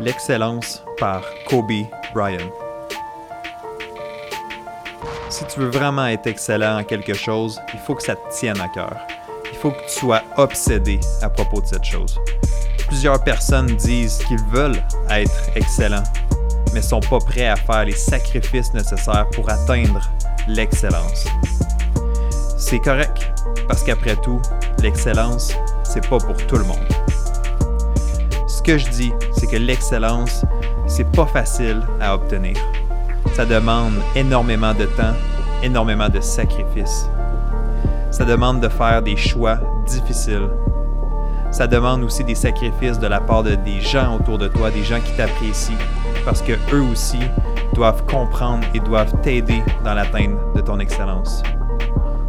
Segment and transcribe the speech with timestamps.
[0.00, 2.50] L'excellence par Kobe Bryant.
[5.28, 8.60] Si tu veux vraiment être excellent en quelque chose, il faut que ça te tienne
[8.60, 8.96] à cœur.
[9.50, 12.20] Il faut que tu sois obsédé à propos de cette chose.
[12.86, 16.04] Plusieurs personnes disent qu'ils veulent être excellents,
[16.72, 20.00] mais sont pas prêts à faire les sacrifices nécessaires pour atteindre
[20.46, 21.26] l'excellence.
[22.56, 23.32] C'est correct,
[23.66, 24.40] parce qu'après tout,
[24.80, 26.97] l'excellence, c'est pas pour tout le monde.
[28.68, 30.44] Que je dis, c'est que l'excellence,
[30.86, 32.54] c'est pas facile à obtenir.
[33.32, 35.14] Ça demande énormément de temps,
[35.62, 37.08] énormément de sacrifices.
[38.10, 40.50] Ça demande de faire des choix difficiles.
[41.50, 44.84] Ça demande aussi des sacrifices de la part de des gens autour de toi, des
[44.84, 45.78] gens qui t'apprécient,
[46.26, 47.20] parce que eux aussi
[47.72, 51.42] doivent comprendre et doivent t'aider dans l'atteinte de ton excellence.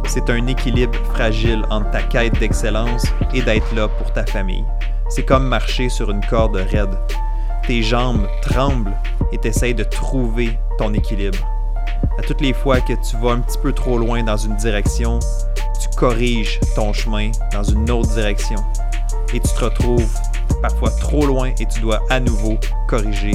[0.06, 3.04] C'est un équilibre fragile entre ta quête d'excellence
[3.34, 4.64] et d'être là pour ta famille.
[5.10, 6.96] C'est comme marcher sur une corde raide.
[7.66, 8.96] Tes jambes tremblent
[9.32, 11.38] et t'essayes de trouver ton équilibre.
[12.16, 15.18] À toutes les fois que tu vas un petit peu trop loin dans une direction,
[15.80, 18.58] tu corriges ton chemin dans une autre direction.
[19.34, 20.16] Et tu te retrouves
[20.62, 23.32] parfois trop loin et tu dois à nouveau corriger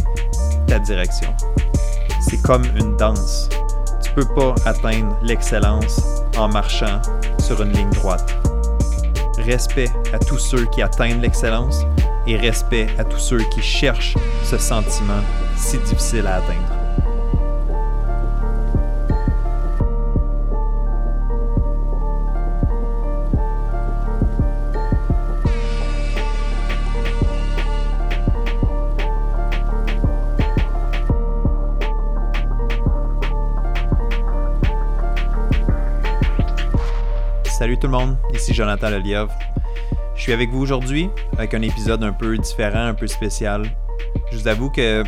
[0.68, 1.28] ta direction.
[2.22, 3.50] C'est comme une danse.
[4.02, 6.02] Tu peux pas atteindre l'excellence
[6.38, 7.02] en marchant
[7.38, 8.34] sur une ligne droite.
[9.46, 11.86] Respect à tous ceux qui atteignent l'excellence
[12.26, 15.22] et respect à tous ceux qui cherchent ce sentiment
[15.56, 16.75] si difficile à atteindre.
[37.58, 39.32] Salut tout le monde, ici Jonathan Lelièvre.
[40.14, 43.64] Je suis avec vous aujourd'hui avec un épisode un peu différent, un peu spécial.
[44.30, 45.06] Je vous avoue que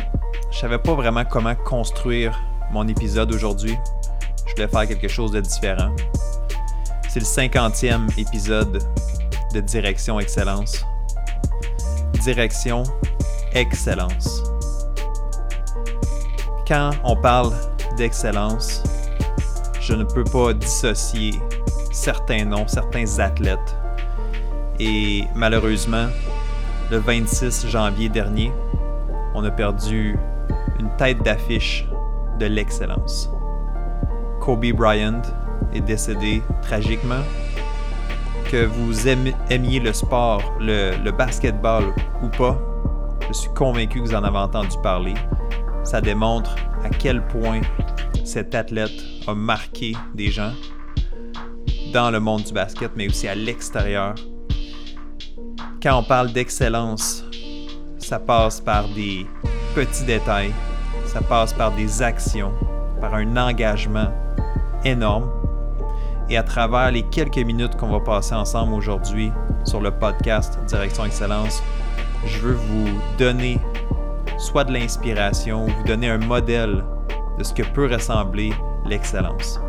[0.50, 3.76] je savais pas vraiment comment construire mon épisode aujourd'hui.
[4.46, 5.94] Je voulais faire quelque chose de différent.
[7.10, 8.82] C'est le 50e épisode
[9.52, 10.86] de Direction Excellence.
[12.22, 12.82] Direction
[13.52, 14.42] Excellence.
[16.66, 17.52] Quand on parle
[17.98, 18.82] d'excellence,
[19.82, 21.32] je ne peux pas dissocier
[21.98, 23.76] certains noms, certains athlètes.
[24.78, 26.06] Et malheureusement,
[26.90, 28.52] le 26 janvier dernier,
[29.34, 30.16] on a perdu
[30.78, 31.86] une tête d'affiche
[32.38, 33.30] de l'excellence.
[34.40, 35.22] Kobe Bryant
[35.74, 37.22] est décédé tragiquement.
[38.50, 41.84] Que vous aimiez le sport, le, le basketball
[42.22, 42.56] ou pas,
[43.28, 45.14] je suis convaincu que vous en avez entendu parler.
[45.82, 46.54] Ça démontre
[46.84, 47.60] à quel point
[48.24, 50.52] cet athlète a marqué des gens
[51.92, 54.14] dans le monde du basket, mais aussi à l'extérieur.
[55.82, 57.24] Quand on parle d'excellence,
[57.98, 59.26] ça passe par des
[59.74, 60.52] petits détails,
[61.06, 62.52] ça passe par des actions,
[63.00, 64.12] par un engagement
[64.84, 65.30] énorme.
[66.28, 69.32] Et à travers les quelques minutes qu'on va passer ensemble aujourd'hui
[69.64, 71.62] sur le podcast Direction Excellence,
[72.26, 73.58] je veux vous donner
[74.36, 76.84] soit de l'inspiration ou vous donner un modèle
[77.38, 78.52] de ce que peut ressembler
[78.84, 79.60] l'excellence.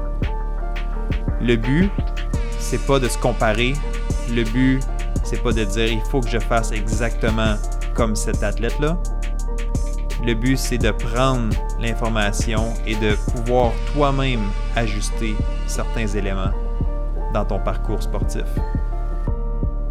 [1.41, 1.91] Le but,
[2.57, 3.73] c'est pas de se comparer.
[4.29, 4.81] Le but,
[5.23, 7.55] c'est pas de dire il faut que je fasse exactement
[7.93, 8.97] comme cet athlète-là.
[10.25, 14.41] Le but, c'est de prendre l'information et de pouvoir toi-même
[14.75, 15.35] ajuster
[15.65, 16.51] certains éléments
[17.33, 18.45] dans ton parcours sportif.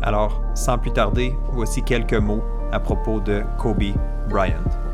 [0.02, 3.94] Alors, sans plus tarder, voici quelques mots à propos de Kobe
[4.28, 4.87] Bryant.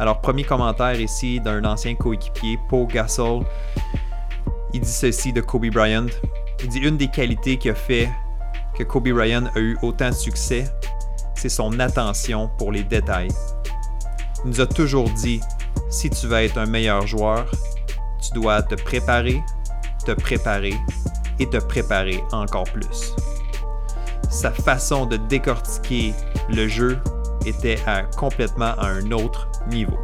[0.00, 3.44] Alors, premier commentaire ici d'un ancien coéquipier, Paul Gasol.
[4.72, 6.06] Il dit ceci de Kobe Bryant.
[6.62, 8.08] Il dit une des qualités qui a fait
[8.74, 10.64] que Kobe Bryant a eu autant de succès,
[11.34, 13.28] c'est son attention pour les détails.
[14.42, 15.42] Il nous a toujours dit
[15.90, 17.44] si tu veux être un meilleur joueur,
[18.22, 19.42] tu dois te préparer,
[20.06, 20.76] te préparer
[21.38, 23.14] et te préparer encore plus.
[24.30, 26.14] Sa façon de décortiquer
[26.48, 26.98] le jeu
[27.46, 27.78] était
[28.16, 29.98] complètement à un autre niveau.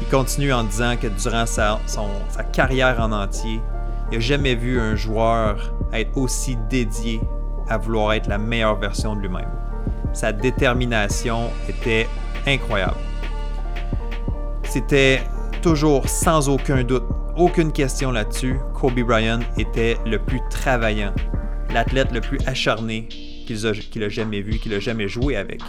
[0.00, 3.60] Il continue en disant que durant sa, sa carrière en entier,
[4.10, 7.20] il n'a jamais vu un joueur être aussi dédié
[7.68, 9.50] à vouloir être la meilleure version de lui-même.
[10.12, 12.08] Sa détermination était
[12.46, 12.96] incroyable.
[14.64, 15.22] C'était
[15.62, 17.04] toujours sans aucun doute,
[17.36, 21.12] aucune question là-dessus, Kobe Bryant était le plus travaillant,
[21.72, 23.08] l'athlète le plus acharné
[23.54, 25.60] qu'il a, jamais vu, qu'il a jamais joué avec.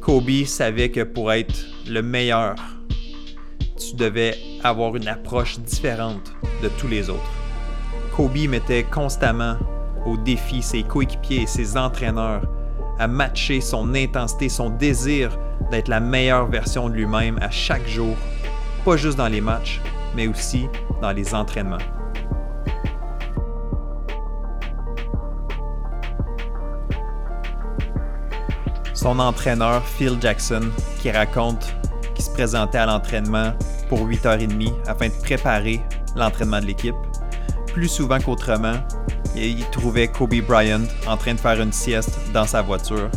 [0.00, 1.54] Kobe savait que pour être
[1.88, 2.54] le meilleur,
[3.76, 6.32] tu devais avoir une approche différente
[6.62, 7.20] de tous les autres.
[8.16, 9.56] Kobe mettait constamment
[10.06, 12.42] au défi ses coéquipiers et ses entraîneurs
[12.98, 15.36] à matcher son intensité, son désir
[15.70, 18.16] d'être la meilleure version de lui-même à chaque jour,
[18.84, 19.80] pas juste dans les matchs,
[20.14, 20.68] mais aussi
[21.00, 21.78] dans les entraînements.
[29.04, 30.62] Son entraîneur Phil Jackson
[30.98, 31.74] qui raconte
[32.14, 33.52] qu'il se présentait à l'entraînement
[33.90, 35.82] pour 8h30 afin de préparer
[36.16, 36.94] l'entraînement de l'équipe.
[37.66, 38.76] Plus souvent qu'autrement,
[39.36, 43.10] il trouvait Kobe Bryant en train de faire une sieste dans sa voiture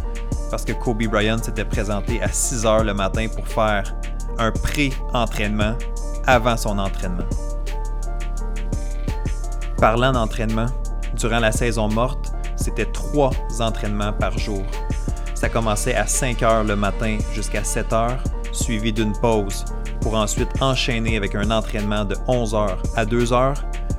[0.51, 3.95] parce que Kobe Bryant s'était présenté à 6 h le matin pour faire
[4.39, 5.77] un pré-entraînement
[6.25, 7.29] avant son entraînement.
[9.77, 10.67] Parlant d'entraînement,
[11.13, 13.31] durant la saison morte, c'était trois
[13.61, 14.65] entraînements par jour.
[15.37, 18.17] Ça commençait à 5 h le matin jusqu'à 7 h,
[18.51, 19.65] suivi d'une pause,
[20.01, 23.53] pour ensuite enchaîner avec un entraînement de 11 h à 2 h,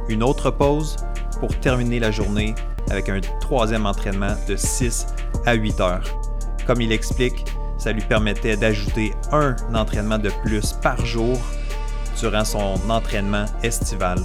[0.08, 0.96] une autre pause,
[1.38, 2.56] pour terminer la journée
[2.90, 5.06] avec un troisième entraînement de 6
[5.46, 6.20] à 8 heures.
[6.66, 7.44] Comme il explique,
[7.78, 11.38] ça lui permettait d'ajouter un entraînement de plus par jour
[12.18, 14.18] durant son entraînement estival.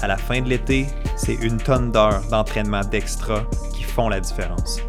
[0.00, 4.80] À la fin de l'été, c'est une tonne d'heures d'entraînement d'extra qui font la différence.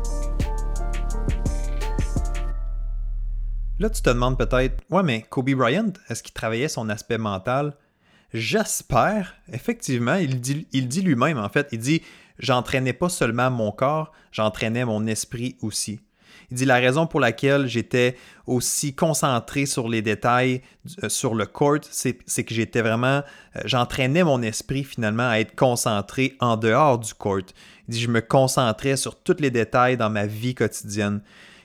[3.82, 7.74] Là, tu te demandes peut-être, ouais, mais Kobe Bryant, est-ce qu'il travaillait son aspect mental?
[8.32, 9.34] J'espère.
[9.52, 12.04] Effectivement, il dit, il dit lui-même, en fait, il dit
[12.38, 16.00] J'entraînais pas seulement mon corps, j'entraînais mon esprit aussi.
[16.52, 20.62] Il dit la raison pour laquelle j'étais aussi concentré sur les détails
[21.04, 23.24] euh, sur le court, c'est que j'étais vraiment,
[23.56, 27.40] euh, j'entraînais mon esprit finalement à être concentré en dehors du court.
[27.88, 31.22] Il dit je me concentrais sur tous les détails dans ma vie quotidienne.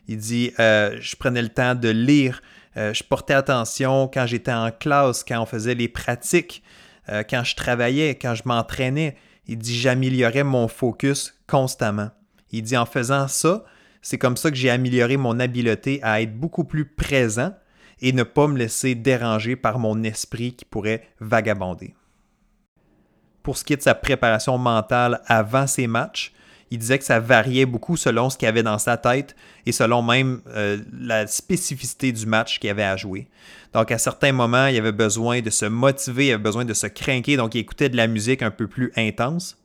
[0.08, 2.41] Il dit euh, je prenais le temps de lire
[2.76, 6.62] euh, je portais attention quand j'étais en classe, quand on faisait les pratiques,
[7.08, 9.17] euh, quand je travaillais, quand je m'entraînais.
[9.47, 12.11] Il dit j'améliorais mon focus constamment.
[12.50, 13.64] Il dit en faisant ça,
[14.03, 17.55] c'est comme ça que j'ai amélioré mon habileté à être beaucoup plus présent
[18.00, 21.94] et ne pas me laisser déranger par mon esprit qui pourrait vagabonder.
[23.43, 26.32] Pour ce qui est de sa préparation mentale avant ses matchs,
[26.70, 29.36] il disait que ça variait beaucoup selon ce qu'il avait dans sa tête
[29.66, 33.28] et selon même euh, la spécificité du match qu'il avait à jouer.
[33.72, 36.86] Donc, à certains moments, il avait besoin de se motiver, il avait besoin de se
[36.86, 39.56] craquer, donc il écoutait de la musique un peu plus intense.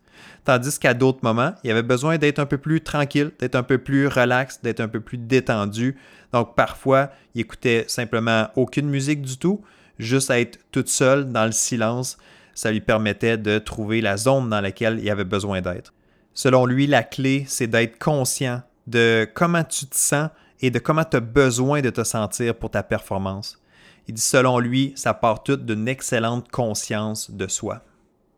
[0.44, 3.77] Tandis qu'à d'autres moments, il avait besoin d'être un peu plus tranquille, d'être un peu
[3.77, 5.95] plus relax, d'être un peu plus détendu.
[6.33, 9.62] Donc, parfois, il écoutait simplement aucune musique du tout,
[10.00, 12.18] juste être tout seul dans le silence.
[12.54, 15.94] Ça lui permettait de trouver la zone dans laquelle il avait besoin d'être.
[16.33, 20.30] Selon lui, la clé, c'est d'être conscient de comment tu te sens
[20.62, 23.62] et de comment tu as besoin de te sentir pour ta performance.
[24.07, 27.81] Il dit, selon lui, ça part tout d'une excellente conscience de soi.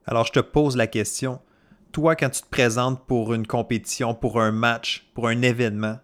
[0.06, 1.40] Alors je te pose la question,
[1.92, 6.00] toi quand tu te présentes pour une compétition, pour un match, pour un événement,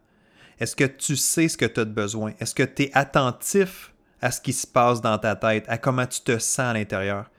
[0.59, 2.33] est-ce que tu sais ce que tu as besoin?
[2.39, 6.05] Est-ce que tu es attentif à ce qui se passe dans ta tête, à comment
[6.05, 7.29] tu te sens à l'intérieur?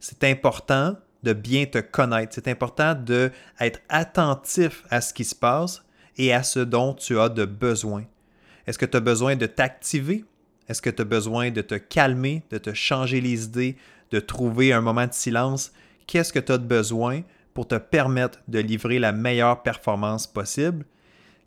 [0.00, 2.34] C'est important de bien te connaître.
[2.34, 5.82] C'est important d'être attentif à ce qui se passe
[6.16, 8.04] et à ce dont tu as de besoin.
[8.66, 10.24] Est-ce que tu as besoin de t'activer?
[10.68, 13.76] Est-ce que tu as besoin de te calmer, de te changer les idées,
[14.10, 15.72] de trouver un moment de silence?
[16.06, 17.22] Qu'est-ce que tu as de besoin
[17.54, 20.84] pour te permettre de livrer la meilleure performance possible?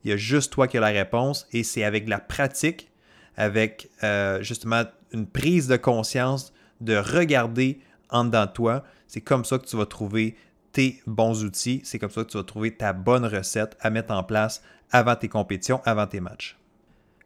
[0.03, 2.91] Il y a juste toi qui as la réponse et c'est avec la pratique,
[3.35, 9.45] avec euh, justement une prise de conscience, de regarder en dedans de toi, c'est comme
[9.45, 10.35] ça que tu vas trouver
[10.71, 14.13] tes bons outils, c'est comme ça que tu vas trouver ta bonne recette à mettre
[14.13, 14.61] en place
[14.91, 16.57] avant tes compétitions, avant tes matchs.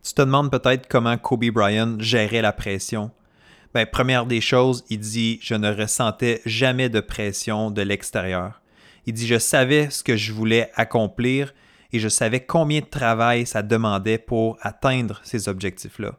[0.04, 3.12] Tu te demandes peut-être comment Kobe Bryant gérait la pression.
[3.74, 8.62] Ben, première des choses, il dit Je ne ressentais jamais de pression de l'extérieur.
[9.06, 11.54] Il dit Je savais ce que je voulais accomplir
[11.94, 16.18] et je savais combien de travail ça demandait pour atteindre ces objectifs-là.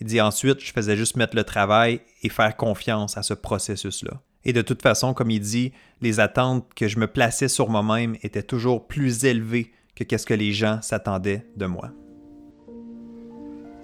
[0.00, 4.20] Il dit ensuite, je faisais juste mettre le travail et faire confiance à ce processus-là.
[4.44, 8.16] Et de toute façon, comme il dit, les attentes que je me plaçais sur moi-même
[8.22, 9.72] étaient toujours plus élevées
[10.04, 11.90] que ce que les gens s'attendaient de moi.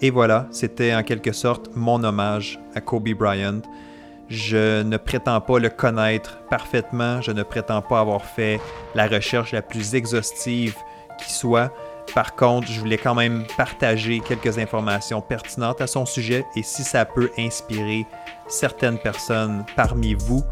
[0.00, 3.62] Et voilà, c'était en quelque sorte mon hommage à Kobe Bryant.
[4.28, 8.60] Je ne prétends pas le connaître parfaitement, je ne prétends pas avoir fait
[8.94, 10.76] la recherche la plus exhaustive
[11.18, 11.72] qui soit.
[12.14, 16.84] Par contre, je voulais quand même partager quelques informations pertinentes à son sujet et si
[16.84, 18.06] ça peut inspirer
[18.48, 20.42] certaines personnes parmi vous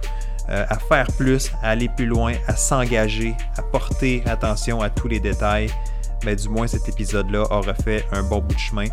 [0.48, 5.08] euh, à faire plus, à aller plus loin, à s'engager, à porter attention à tous
[5.08, 5.70] les détails,
[6.24, 8.86] ben, du moins cet épisode-là aura fait un bon bout de chemin.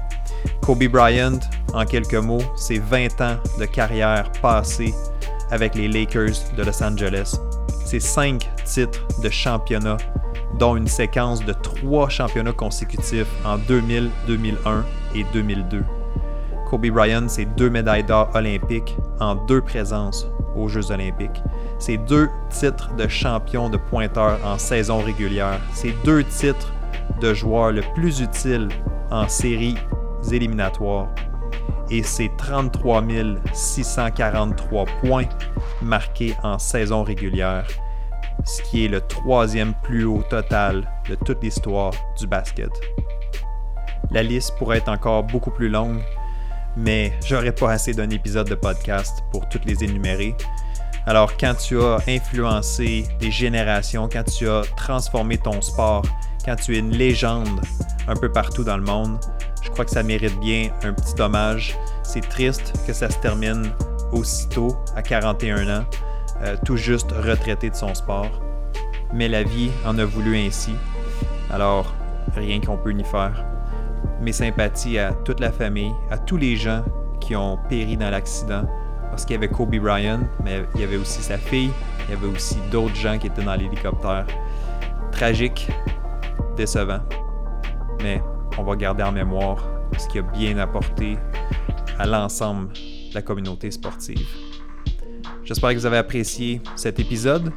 [0.61, 1.39] Kobe Bryant,
[1.73, 4.93] en quelques mots, c'est 20 ans de carrière passée
[5.51, 7.37] avec les Lakers de Los Angeles.
[7.85, 9.97] C'est 5 titres de championnat,
[10.57, 15.83] dont une séquence de 3 championnats consécutifs en 2000, 2001 et 2002.
[16.73, 21.43] Kobe Bryant, c'est deux médailles d'or olympiques en deux présences aux Jeux olympiques.
[21.77, 25.59] C'est deux titres de champion de pointeur en saison régulière.
[25.71, 26.73] C'est deux titres
[27.21, 28.69] de joueur le plus utile
[29.11, 29.77] en séries
[30.31, 31.09] éliminatoires.
[31.91, 33.03] Et c'est 33
[33.53, 35.29] 643 points
[35.83, 37.67] marqués en saison régulière,
[38.45, 42.71] ce qui est le troisième plus haut total de toute l'histoire du basket.
[44.09, 46.01] La liste pourrait être encore beaucoup plus longue,
[46.75, 50.35] mais j'aurais pas assez d'un épisode de podcast pour toutes les énumérer.
[51.05, 56.03] Alors quand tu as influencé des générations, quand tu as transformé ton sport,
[56.45, 57.61] quand tu es une légende
[58.07, 59.19] un peu partout dans le monde,
[59.61, 61.77] je crois que ça mérite bien un petit hommage.
[62.03, 63.71] C'est triste que ça se termine
[64.11, 65.85] aussitôt, à 41 ans,
[66.41, 68.41] euh, tout juste retraité de son sport.
[69.13, 70.73] Mais la vie en a voulu ainsi.
[71.49, 71.93] Alors,
[72.35, 73.45] rien qu'on peut y faire
[74.21, 76.83] mes sympathies à toute la famille, à tous les gens
[77.19, 78.63] qui ont péri dans l'accident.
[79.09, 81.69] Parce qu'il y avait Kobe Bryant, mais il y avait aussi sa fille,
[82.07, 84.25] il y avait aussi d'autres gens qui étaient dans l'hélicoptère.
[85.11, 85.69] Tragique,
[86.57, 87.01] décevant.
[88.01, 88.21] Mais
[88.57, 89.63] on va garder en mémoire
[89.97, 91.17] ce qui a bien apporté
[91.99, 94.27] à l'ensemble de la communauté sportive.
[95.43, 97.51] J'espère que vous avez apprécié cet épisode.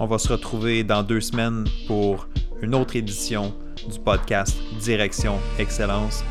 [0.00, 2.28] On va se retrouver dans deux semaines pour
[2.62, 3.52] une autre édition
[3.90, 6.22] du podcast Direction Excellence.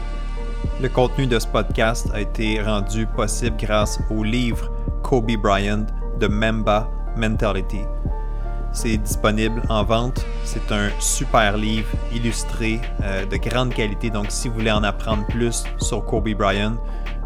[0.82, 4.72] Le contenu de ce podcast a été rendu possible grâce au livre
[5.04, 5.86] Kobe Bryant
[6.18, 7.82] de Memba Mentality.
[8.72, 10.26] C'est disponible en vente.
[10.46, 14.10] C'est un super livre illustré euh, de grande qualité.
[14.10, 16.78] Donc, si vous voulez en apprendre plus sur Kobe Bryant,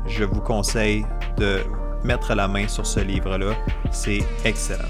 [0.08, 1.06] je vous conseille
[1.38, 1.60] de
[2.04, 3.54] mettre la main sur ce livre-là.
[3.92, 4.90] C'est excellent.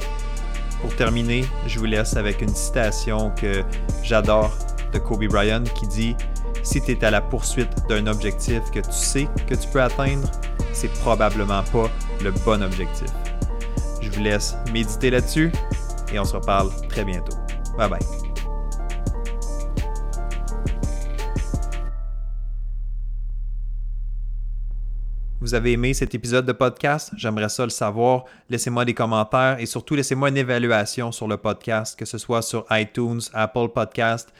[0.81, 3.63] Pour terminer, je vous laisse avec une citation que
[4.03, 4.51] j'adore
[4.91, 6.15] de Kobe Bryant qui dit
[6.63, 10.29] Si tu es à la poursuite d'un objectif que tu sais que tu peux atteindre,
[10.73, 11.89] c'est probablement pas
[12.23, 13.07] le bon objectif.
[14.01, 15.51] Je vous laisse méditer là-dessus
[16.11, 17.37] et on se reparle très bientôt.
[17.77, 18.20] Bye bye.
[25.51, 27.11] Vous avez aimé cet épisode de podcast?
[27.17, 28.23] J'aimerais ça le savoir.
[28.49, 32.65] Laissez-moi des commentaires et surtout laissez-moi une évaluation sur le podcast, que ce soit sur
[32.71, 34.31] iTunes, Apple Podcast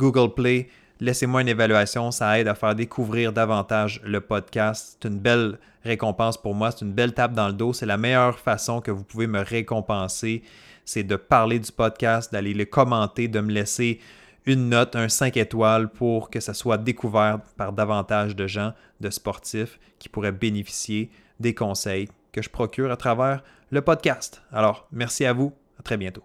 [0.00, 0.68] Google Play.
[0.98, 4.98] Laissez-moi une évaluation, ça aide à faire découvrir davantage le podcast.
[5.00, 7.72] C'est une belle récompense pour moi, c'est une belle tape dans le dos.
[7.72, 10.42] C'est la meilleure façon que vous pouvez me récompenser,
[10.84, 14.00] c'est de parler du podcast, d'aller le commenter, de me laisser
[14.48, 19.10] une note, un 5 étoiles pour que ça soit découvert par davantage de gens, de
[19.10, 24.42] sportifs qui pourraient bénéficier des conseils que je procure à travers le podcast.
[24.50, 26.22] Alors, merci à vous, à très bientôt.